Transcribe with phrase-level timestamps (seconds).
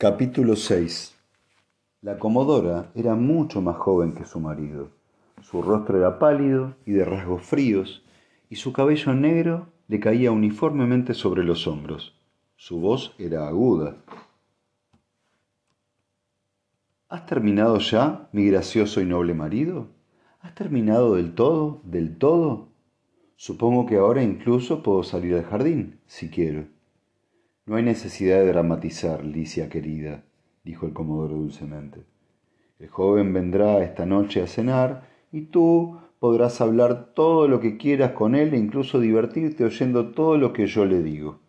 [0.00, 1.18] Capítulo 6
[2.02, 4.90] La comodora era mucho más joven que su marido.
[5.42, 8.04] Su rostro era pálido y de rasgos fríos,
[8.48, 12.14] y su cabello negro le caía uniformemente sobre los hombros.
[12.54, 13.96] Su voz era aguda.
[17.08, 19.88] ¿Has terminado ya, mi gracioso y noble marido?
[20.38, 22.68] ¿Has terminado del todo, del todo?
[23.34, 26.77] Supongo que ahora incluso puedo salir al jardín, si quiero.
[27.68, 30.24] No hay necesidad de dramatizar, Licia querida,
[30.64, 32.00] dijo el comodoro dulcemente.
[32.78, 38.12] El joven vendrá esta noche a cenar y tú podrás hablar todo lo que quieras
[38.12, 41.40] con él e incluso divertirte oyendo todo lo que yo le digo.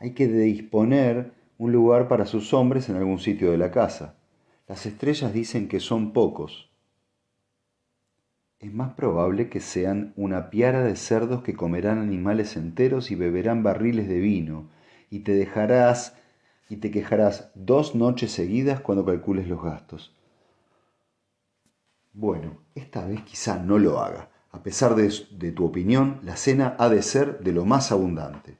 [0.00, 4.16] Hay que disponer un lugar para sus hombres en algún sitio de la casa.
[4.66, 6.72] Las estrellas dicen que son pocos.
[8.58, 13.62] Es más probable que sean una piara de cerdos que comerán animales enteros y beberán
[13.62, 14.76] barriles de vino,
[15.10, 16.14] y te dejarás
[16.68, 20.14] y te quejarás dos noches seguidas cuando calcules los gastos.
[22.12, 24.30] Bueno, esta vez quizá no lo haga.
[24.50, 28.56] A pesar de, de, tu opinión, la cena ha de ser de lo más abundante.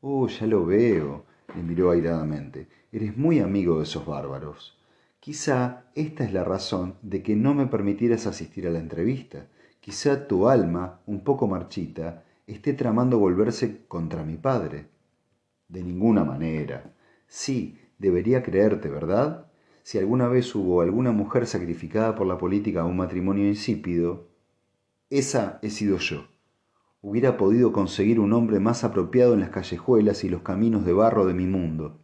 [0.00, 2.68] Oh, ya lo veo, le miró airadamente.
[2.92, 4.76] Eres muy amigo de esos bárbaros.
[5.20, 9.46] Quizá esta es la razón de que no me permitieras asistir a la entrevista.
[9.80, 14.86] Quizá tu alma, un poco marchita, esté tramando volverse contra mi padre.
[15.70, 16.92] De ninguna manera.
[17.28, 19.46] Sí, debería creerte, ¿verdad?
[19.84, 24.26] Si alguna vez hubo alguna mujer sacrificada por la política a un matrimonio insípido,
[25.10, 26.26] esa he sido yo.
[27.02, 31.24] Hubiera podido conseguir un hombre más apropiado en las callejuelas y los caminos de barro
[31.24, 32.00] de mi mundo.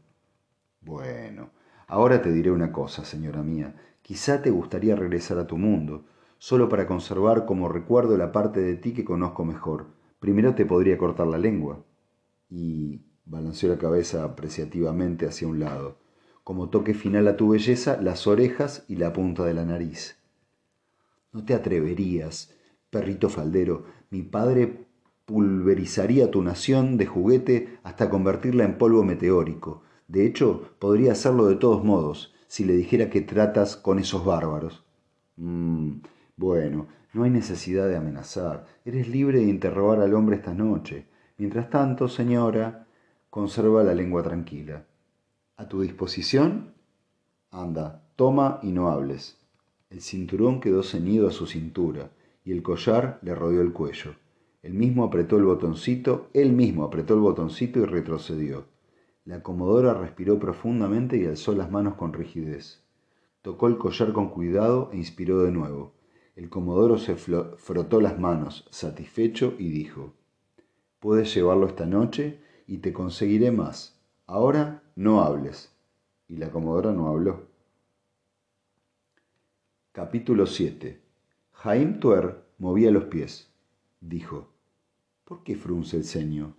[0.80, 1.50] Bueno,
[1.88, 3.74] ahora te diré una cosa, señora mía.
[4.00, 6.04] Quizá te gustaría regresar a tu mundo,
[6.38, 9.88] solo para conservar como recuerdo la parte de ti que conozco mejor.
[10.20, 11.84] Primero te podría cortar la lengua.
[12.48, 15.96] Y Balanceó la cabeza apreciativamente hacia un lado.
[16.44, 20.16] Como toque final a tu belleza, las orejas y la punta de la nariz.
[21.32, 22.54] No te atreverías,
[22.88, 23.84] perrito faldero.
[24.10, 24.86] Mi padre
[25.26, 29.82] pulverizaría tu nación de juguete hasta convertirla en polvo meteórico.
[30.06, 34.84] De hecho, podría hacerlo de todos modos, si le dijera que tratas con esos bárbaros.
[35.36, 35.96] Mm,
[36.36, 38.66] bueno, no hay necesidad de amenazar.
[38.84, 41.06] Eres libre de interrogar al hombre esta noche.
[41.38, 42.85] Mientras tanto, señora,
[43.36, 44.86] Conserva la lengua tranquila.
[45.58, 46.72] ¿A tu disposición?
[47.50, 49.36] Anda, toma y no hables.
[49.90, 52.12] El cinturón quedó ceñido a su cintura
[52.46, 54.14] y el collar le rodeó el cuello.
[54.62, 58.64] Él mismo apretó el botoncito, él mismo apretó el botoncito y retrocedió.
[59.26, 62.80] La comodora respiró profundamente y alzó las manos con rigidez.
[63.42, 65.92] Tocó el collar con cuidado e inspiró de nuevo.
[66.36, 70.14] El comodoro se frotó las manos, satisfecho, y dijo,
[71.00, 72.45] ¿Puedes llevarlo esta noche?
[72.66, 73.98] Y te conseguiré más.
[74.26, 75.72] Ahora no hables.
[76.28, 77.46] Y la comodora no habló.
[79.92, 81.00] Capítulo 7.
[81.52, 83.50] Jaime Tuer movía los pies.
[84.00, 84.52] Dijo,
[85.24, 86.54] ¿por qué frunce el ceño?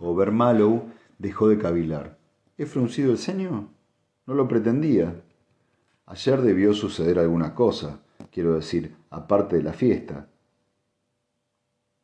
[0.00, 2.18] Mallow dejó de cavilar.
[2.58, 3.70] ¿He fruncido el ceño?
[4.26, 5.22] No lo pretendía.
[6.06, 10.28] Ayer debió suceder alguna cosa, quiero decir, aparte de la fiesta.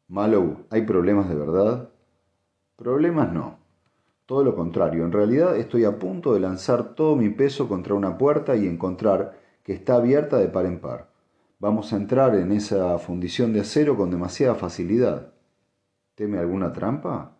[0.08, 1.89] Mallow, ¿hay problemas de verdad?
[2.80, 3.58] Problemas no.
[4.24, 8.16] Todo lo contrario, en realidad estoy a punto de lanzar todo mi peso contra una
[8.16, 11.10] puerta y encontrar que está abierta de par en par.
[11.58, 15.34] Vamos a entrar en esa fundición de acero con demasiada facilidad.
[16.14, 17.36] ¿Teme alguna trampa?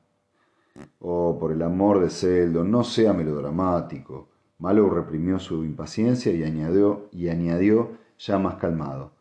[0.99, 4.29] Oh, por el amor de Celdo, no sea melodramático.
[4.59, 9.13] Malo reprimió su impaciencia y añadió, y añadió ya más calmado.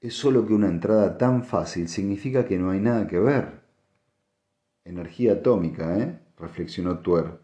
[0.00, 3.63] Es solo que una entrada tan fácil significa que no hay nada que ver.
[4.84, 6.18] Energía atómica, ¿eh?
[6.38, 7.40] reflexionó Tuer.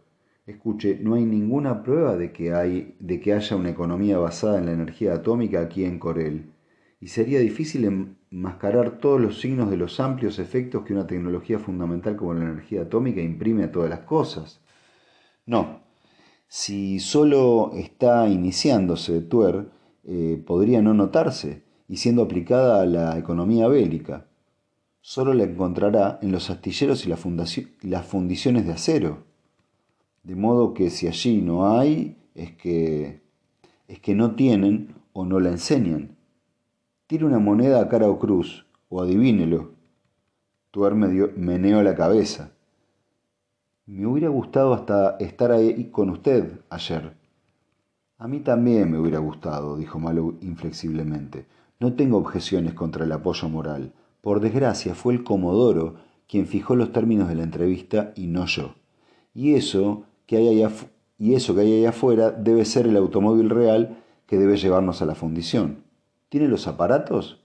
[0.46, 4.66] Escuche, no hay ninguna prueba de que, hay, de que haya una economía basada en
[4.66, 6.52] la energía atómica aquí en Corel,
[7.00, 7.86] y sería difícil
[8.30, 12.82] enmascarar todos los signos de los amplios efectos que una tecnología fundamental como la energía
[12.82, 14.60] atómica imprime a todas las cosas.
[15.46, 15.80] No,
[16.46, 19.70] si solo está iniciándose Tuer,
[20.04, 24.29] eh, podría no notarse, y siendo aplicada a la economía bélica
[25.00, 29.24] solo la encontrará en los astilleros y las fundiciones de acero.
[30.22, 33.20] De modo que si allí no hay, es que
[33.90, 36.16] es que no tienen o no la enseñan.
[37.08, 39.72] Tire una moneda a cara o cruz, o adivínelo.
[40.70, 42.52] Tuer meneó la cabeza.
[43.86, 47.16] Me hubiera gustado hasta estar ahí con usted ayer.
[48.18, 51.46] A mí también me hubiera gustado, dijo Malo inflexiblemente.
[51.80, 53.92] No tengo objeciones contra el apoyo moral.
[54.20, 55.96] Por desgracia fue el Comodoro
[56.28, 58.74] quien fijó los términos de la entrevista y no yo.
[59.34, 60.70] Y eso que hay allá,
[61.18, 65.06] y eso que hay ahí afuera debe ser el automóvil real que debe llevarnos a
[65.06, 65.82] la fundición.
[66.28, 67.40] ¿Tiene los aparatos?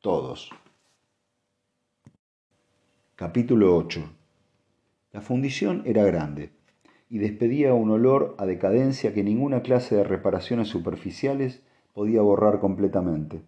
[0.00, 0.50] Todos.
[3.14, 4.02] Capítulo 8.
[5.12, 6.50] La fundición era grande
[7.08, 11.62] y despedía un olor a decadencia que ninguna clase de reparaciones superficiales
[11.94, 13.42] podía borrar completamente.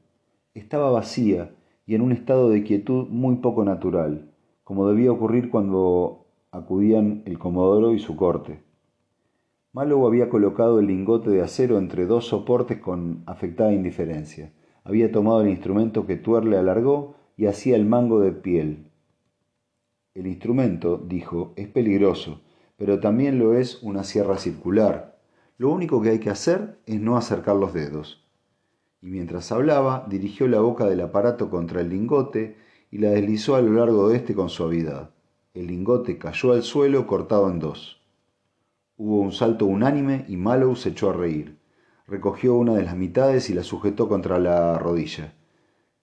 [0.55, 1.51] Estaba vacía
[1.91, 4.31] y en un estado de quietud muy poco natural,
[4.63, 8.63] como debía ocurrir cuando acudían el comodoro y su corte.
[9.73, 14.53] Mallow había colocado el lingote de acero entre dos soportes con afectada indiferencia.
[14.85, 18.87] Había tomado el instrumento que Tuerle alargó y hacía el mango de piel.
[20.15, 22.41] El instrumento, dijo, es peligroso,
[22.77, 25.19] pero también lo es una sierra circular.
[25.59, 28.20] Lo único que hay que hacer es no acercar los dedos.
[29.03, 32.57] Y mientras hablaba, dirigió la boca del aparato contra el lingote
[32.91, 35.11] y la deslizó a lo largo de éste con suavidad.
[35.55, 38.01] El lingote cayó al suelo cortado en dos.
[38.97, 41.59] Hubo un salto unánime y Mallow se echó a reír.
[42.07, 45.33] Recogió una de las mitades y la sujetó contra la rodilla.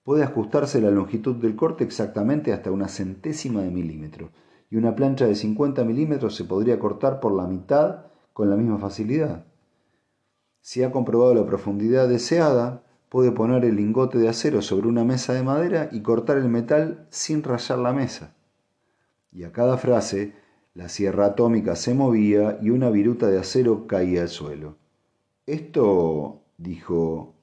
[0.03, 4.31] Puede ajustarse la longitud del corte exactamente hasta una centésima de milímetro,
[4.69, 8.77] y una plancha de 50 milímetros se podría cortar por la mitad con la misma
[8.77, 9.45] facilidad.
[10.61, 15.33] Si ha comprobado la profundidad deseada, puede poner el lingote de acero sobre una mesa
[15.33, 18.35] de madera y cortar el metal sin rayar la mesa.
[19.31, 20.33] Y a cada frase,
[20.73, 24.77] la sierra atómica se movía y una viruta de acero caía al suelo.
[25.45, 27.35] Esto, dijo,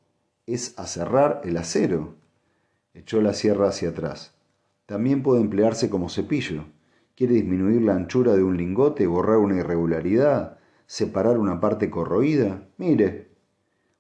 [0.47, 2.15] es aserrar el acero.
[2.93, 4.35] Echó la sierra hacia atrás.
[4.87, 6.65] También puede emplearse como cepillo.
[7.17, 12.69] ¿Quiere disminuir la anchura de un lingote, borrar una irregularidad, separar una parte corroída?
[12.77, 13.34] Mire.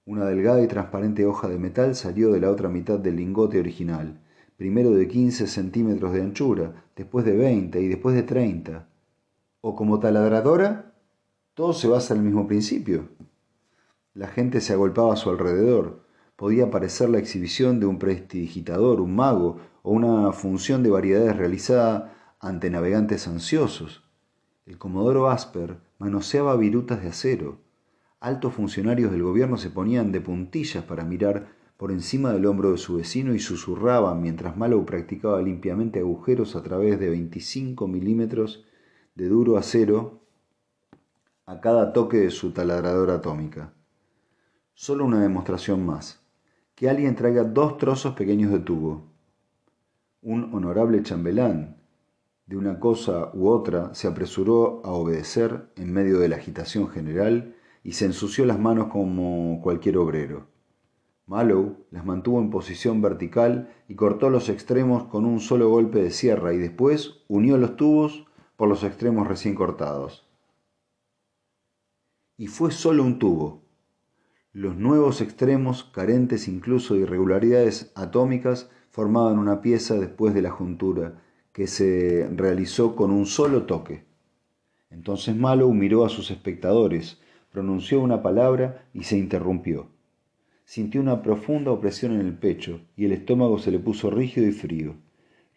[0.06, 4.20] Una delgada y transparente hoja de metal salió de la otra mitad del lingote original,
[4.56, 8.86] primero de 15 centímetros de anchura, después de 20 y después de 30.
[9.60, 10.94] ¿O como taladradora?
[11.54, 13.08] Todo se basa en el mismo principio.
[14.12, 16.04] La gente se agolpaba a su alrededor
[16.36, 22.36] podía parecer la exhibición de un prestidigitador, un mago o una función de variedades realizada
[22.40, 24.02] ante navegantes ansiosos.
[24.66, 27.60] El comodoro Asper manoseaba virutas de acero.
[28.24, 32.78] Altos funcionarios del gobierno se ponían de puntillas para mirar por encima del hombro de
[32.78, 38.64] su vecino y susurraban mientras Mallow practicaba limpiamente agujeros a través de 25 milímetros
[39.14, 40.22] de duro acero
[41.44, 43.74] a cada toque de su taladradora atómica.
[44.72, 46.24] Solo una demostración más
[46.74, 49.04] que alguien traiga dos trozos pequeños de tubo.
[50.22, 51.76] Un honorable chambelán
[52.46, 57.56] de una cosa u otra se apresuró a obedecer en medio de la agitación general
[57.84, 60.48] y se ensució las manos como cualquier obrero.
[61.26, 66.10] Mallow las mantuvo en posición vertical y cortó los extremos con un solo golpe de
[66.10, 68.26] sierra y después unió los tubos
[68.56, 70.26] por los extremos recién cortados.
[72.36, 73.64] Y fue solo un tubo,
[74.54, 81.20] los nuevos extremos, carentes incluso de irregularidades atómicas, formaban una pieza después de la juntura,
[81.52, 84.04] que se realizó con un solo toque.
[84.90, 87.20] Entonces Mallow miró a sus espectadores,
[87.54, 89.86] pronunció una palabra y se interrumpió.
[90.64, 94.50] Sintió una profunda opresión en el pecho y el estómago se le puso rígido y
[94.50, 94.96] frío.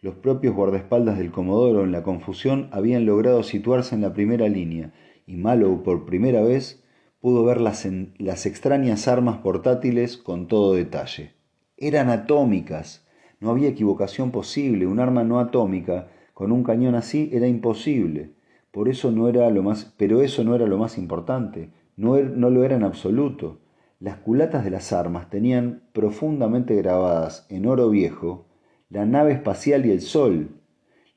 [0.00, 4.92] Los propios guardaespaldas del Comodoro en la confusión habían logrado situarse en la primera línea
[5.26, 6.84] y Mallow por primera vez
[7.20, 11.32] pudo ver las, las extrañas armas portátiles con todo detalle.
[11.76, 13.08] Eran atómicas.
[13.40, 14.86] No había equivocación posible.
[14.86, 18.34] Un arma no atómica con un cañón así era imposible.
[18.70, 21.70] Por eso no era lo más, pero eso no era lo más importante.
[21.98, 23.58] No, er, no lo era en absoluto.
[23.98, 28.46] Las culatas de las armas tenían profundamente grabadas en oro viejo
[28.88, 30.60] la nave espacial y el sol.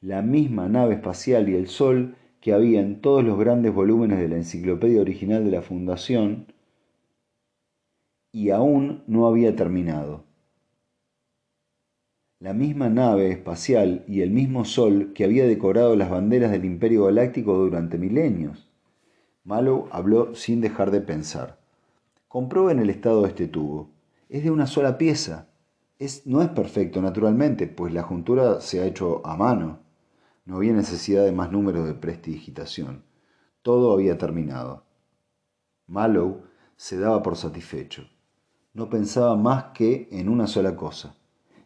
[0.01, 4.27] La misma nave espacial y el sol que había en todos los grandes volúmenes de
[4.27, 6.47] la enciclopedia original de la Fundación
[8.31, 10.23] y aún no había terminado.
[12.39, 17.05] La misma nave espacial y el mismo sol que había decorado las banderas del Imperio
[17.05, 18.70] Galáctico durante milenios.
[19.43, 21.59] Malo habló sin dejar de pensar.
[22.27, 23.89] Comprueben el estado de este tubo.
[24.29, 25.49] Es de una sola pieza.
[25.97, 29.79] Es, no es perfecto, naturalmente, pues la juntura se ha hecho a mano.
[30.45, 33.03] No había necesidad de más números de prestidigitación.
[33.63, 34.83] Todo había terminado.
[35.87, 36.43] Mallow
[36.75, 38.03] se daba por satisfecho.
[38.73, 41.15] No pensaba más que en una sola cosa,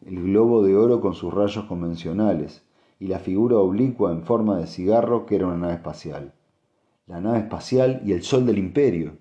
[0.04, 2.64] el globo de oro con sus rayos convencionales
[2.98, 6.32] y la figura oblicua en forma de cigarro que era una nave espacial.
[7.06, 9.16] La nave espacial y el sol del imperio.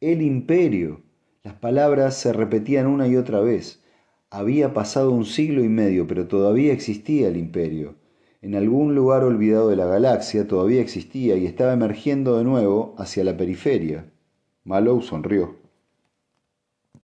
[0.00, 1.02] El imperio.
[1.44, 3.80] Las palabras se repetían una y otra vez.
[4.28, 7.94] Había pasado un siglo y medio, pero todavía existía el imperio
[8.42, 13.22] En algún lugar olvidado de la galaxia todavía existía y estaba emergiendo de nuevo hacia
[13.22, 14.10] la periferia.
[14.64, 15.57] Mallow sonrió.